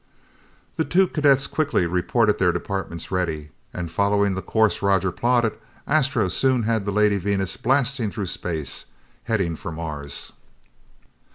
[0.77, 5.53] The two cadets quickly reported their departments ready, and following the course Roger plotted,
[5.85, 8.87] Astro soon had the Lady Venus blasting through space,
[9.25, 10.33] heading for Mars!